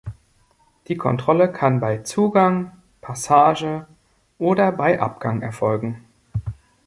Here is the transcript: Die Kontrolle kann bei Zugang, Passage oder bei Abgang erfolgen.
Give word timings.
Die 0.87 0.97
Kontrolle 0.97 1.51
kann 1.51 1.79
bei 1.79 1.99
Zugang, 1.99 2.71
Passage 3.01 3.85
oder 4.39 4.71
bei 4.71 4.99
Abgang 4.99 5.43
erfolgen. 5.43 6.05